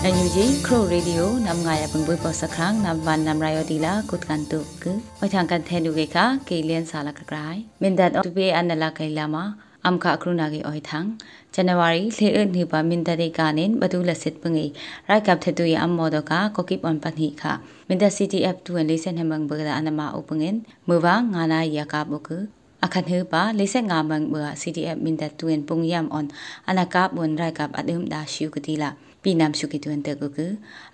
[0.00, 6.40] NUG Crow Radio namngaya pungboi posakhang namban namrayo dila kutkantu ku othangkan thenu ge kha
[6.48, 11.20] kelian sala kakrai mindat of be anala kailama amkha akruna ge oithang
[11.52, 14.72] January le ni ba mindare kanin badu lasit pungi
[15.04, 18.96] right cup thetu ya ammo do ka kokip on panhi kha mindat CTF 2 le
[18.96, 22.48] sen hamang bagda anama upungin muwa ngana ya ka buku
[22.84, 26.28] အခန့်ဟပါလေဆက်ငါမန်ဘာ CDF မင်ဒတ်တွင်ပုံယမ်အွန်
[26.68, 28.90] အနကပ်ဝန်ရိုက်ကပ်အဒုမ်ဒါရှူကတိလာ
[29.22, 30.46] pi nam shu ki tuen te gu gu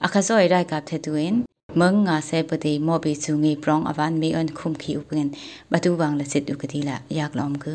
[0.04, 1.34] a kha zoi rai kap the tuen
[1.80, 4.90] meng nga se pa de mo bi su ngi prong avan mi on khum ki
[5.00, 5.28] upen
[5.70, 7.74] ba tu wang la sit du ka ti la yak lom gu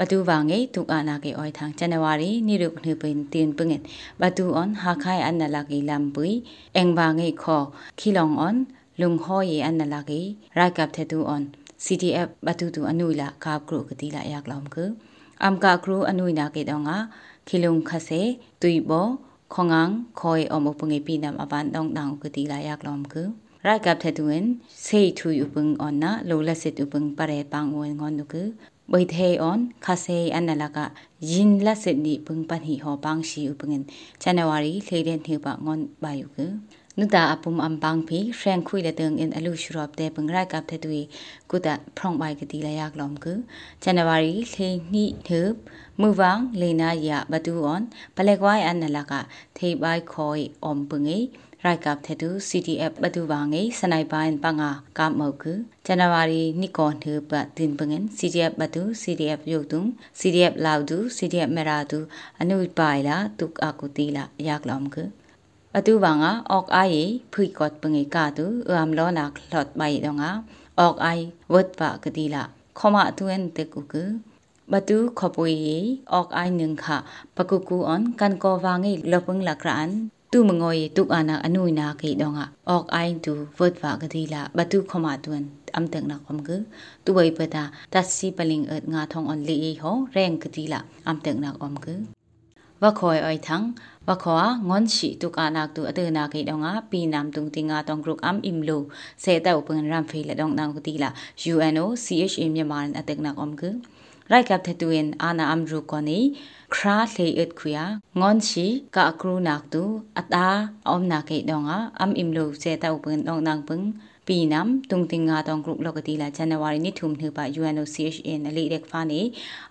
[0.00, 3.82] ဘတူဝါငေတူအနာကေအိုထန်ဇန်နဝါရီနိရုပနိပင်တင်ပငင်
[4.20, 6.28] ဘတူအွန်ဟာခိုင်အနလာကေလမ်ပွိ
[6.76, 7.62] အင်ဘာငေခော
[7.98, 8.58] ခီလောင်အွန်
[9.00, 10.20] လုံဟိုယေအနလာကေ
[10.58, 11.44] ရိုက်ကပ်ထေတူအွန်
[11.84, 14.76] CTF ဘတူတူအနုလာကာဘဂရုကတိလာယက်လောင်က
[15.42, 16.96] အမ်ကာကရုအနုနာကေတောငါ
[17.48, 18.20] ခီလုံခဆေ
[18.62, 19.08] တွိဘော
[19.54, 23.22] ခေါငန်းခေါ်အမပငေပိနမ်အပန်တောင်းတောင်းကတိလာယက်လောမ်ကူ
[23.66, 24.44] ရိုက်ကပ်တေတူင်
[24.84, 28.42] စေထူယူပငအွန်နာလိုလက်စစ်ဥပငပရဲပန်းဝင်ငွန်နုကူ
[28.92, 30.78] ဘိထေအွန်ခါဆေအနလက
[31.30, 33.82] ယင်လစစ်နီပึงပန်ဟီဟောပန်းရှိဥပငင်
[34.22, 36.38] ဇန်နဝါရီလေတဲ့နှေပငွန်ဘာယုက
[36.98, 40.90] နုတာအပုံအမ်ပန်းဖီဖရန်ခွိလတဲ့ငင်အလူရှုရော့တဲ့ပငရိုက်ကပ်တဲ့တူ
[41.50, 43.26] ကုတာဖရောင်ဘိုင်ကတိလရက်လောမ်က
[43.82, 45.40] ဇန်နဝါရီလေနိထေ
[46.00, 47.82] မူဝန်းလေနာယဘတူအွန်
[48.16, 49.12] ပလက်ကွိုင်းအနလက
[49.56, 51.18] ထေဘိုင်ခေါ်အုံပငေ
[51.64, 55.44] ရိုက်ကပ်တဲ့တူ CTF ဘတူပါငေစနိုက်ပိုင်းပငါကမောက်က
[55.86, 59.82] ဇန်နဝါရီနိကွန်ထေပတင်ပငင် CTF ဘတူ CTF ယုတ်တုံ
[60.18, 61.98] CTF လောက်တူ CTF မရာတူ
[62.40, 64.98] အနုပိုင်လာတုအကုတီလာရက်လောမ်က
[65.78, 70.30] အတူပါငါအောက်အိုင်ဖိကော့ပငေကာတူအမ်လောနာခလော့ဘိုင်တော့ငါ
[70.78, 72.42] အောက်အိုင်ဝတ်ပါကတိလာ
[72.78, 73.94] ခေါမအတူန်တေကုက
[74.72, 75.52] ဘတူခပွေ
[76.12, 76.84] အောက်အိုင်နင်ခ
[77.36, 79.90] ပကုကူအွန်ကန်ကောဝါငေလပငလကရန်
[80.36, 82.46] tu mengoi tuk ana anui na ke donga
[82.76, 85.44] ok ai tu vot wa ga di la batu khoma tuan
[85.76, 86.56] am tek na khom gu
[87.04, 87.62] tu bai pata
[87.92, 91.36] tat si paling et nga thong on li ho reng ka di la am tek
[91.42, 92.04] na om gu wa khoi oi thang wa khwa ngon shi tuk ana tu ate
[92.04, 92.25] na ke donga pi nam tung tinga tong group am im lo
[92.82, 93.66] ဝခอยအိုင်ထန်း
[94.08, 98.82] ဝခွာငွန်ရှိတုကနာတုအတနာကိတော့ငါပီနမ်တုံတင်ငါတောင်ဂရုအမ်အင်လို
[99.24, 101.10] စေတောက်ပန်ရမ်ဖေလက်တော့နာကိုတီလာ
[101.52, 103.62] UNO CHA မြန်မာအတက်နာကွန်က
[104.30, 106.18] ရိုက်ကပ်ထတူင်အာနာအမ်ရူကိုနီ
[106.74, 107.84] ခရာလေအတ်ခွယာ
[108.20, 108.66] ငွန်ရှိ
[108.96, 109.82] ကအခရူနာတု
[110.18, 110.46] အတာ
[110.88, 113.84] အုံနာကိတော့ငါအမ်အင်လိုစေတောက်ပန်တော့နာပန်
[114.26, 119.20] ပီနမ်တုံတင်ငါတောင်ဂရုလောက်ကတီလာဇန်နဝါရီနေ့ထုံနှပ UNO CHA နလိရက်ဖာနီ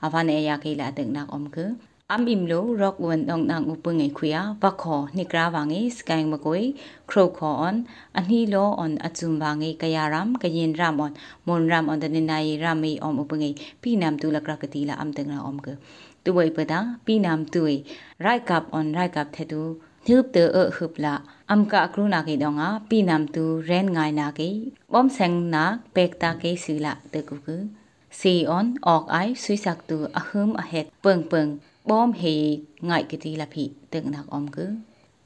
[0.05, 1.59] အဖာနေယာကိလာတက်နာကွန်က
[2.07, 6.73] am imlo rock wen dong nang upung e khuya ba kho nikra wangi skang magoi
[7.07, 7.83] kro kho on
[8.13, 11.13] anhi lo on achum wangi kayaram kayin ram on
[11.45, 14.93] mon ram on den nai rami om upung e pi nam tu lakra kati la
[14.93, 15.73] am teng ra om ge
[16.23, 17.77] tu wei pa da pi nam tu e
[18.25, 19.61] rai kap on rai kap the tu
[20.05, 21.13] thup te a hup la
[21.47, 24.49] am ka kru na ge dong a pi nam tu ren ngai na ge
[24.91, 25.63] bom sang na
[25.95, 27.57] pek ta ge sila te ku ku
[28.19, 31.51] si on ok ai sui sak tu ahum ahet peng peng
[31.85, 34.69] bom hì ngai kỳ tì là phì tương nạc om cứ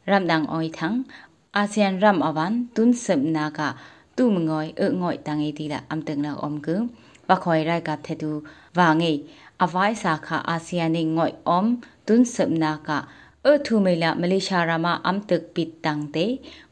[0.08, 1.02] ram đang oi thắng
[1.52, 3.76] ASEAN ram avan tun sầm na cả
[4.16, 6.60] tu mừng ngồi ở e ngồi tăng ấy e tì là âm tương nạc om
[6.62, 6.88] cứ
[7.28, 8.42] và khỏi ra gặp thầy tu
[8.74, 9.24] và nghỉ
[9.58, 11.76] avai sa kha ASEAN e ngồi om,
[12.06, 13.04] tun sầm na cả
[13.48, 16.26] အထုမေလာမလေးရှားရာမအမ်တက်ပိတန်တေ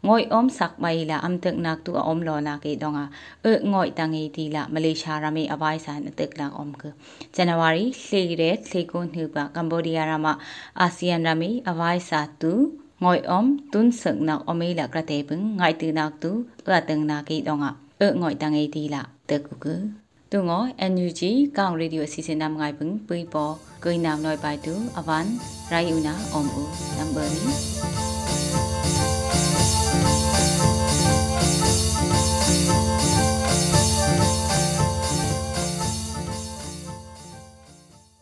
[0.06, 3.06] ငွိုင်အုံးဆက်မိုင်လာအမ်တက်နက်တူအုံးလောနာကေဒေါငါ
[3.46, 6.84] အငွိုင်တန်ငေတီလာမလေးရှားရာမေအပိုင်းဆိုင်တက်လာအုံးက
[7.36, 10.28] ဇန်နဝါရီလှေရဲလှေကုန်းနှူပါကမ္ဘောဒီးယားရာမ
[10.82, 12.54] အာဆီယံရာမေအပိုင်းစာတူ
[13.04, 16.32] ငွိုင်အုံးတွန်းစက်နောက်အမေလာကတဲ့ပင်ငိုင်တူနောက်တူ
[16.68, 17.70] အတန်နာကေဒေါငါ
[18.02, 19.68] အငွိုင်တန်ငေတီလာတက်ကူက
[20.32, 21.22] တုငော NUG
[21.58, 25.26] ကောင်ရေဒီယိုအစီအစဉ်နမ်ငိုင်ပင်ပွေပေါ်ကိုင်းနမ် nội bài tu avan
[25.72, 26.64] rai una om u
[26.98, 28.07] number ni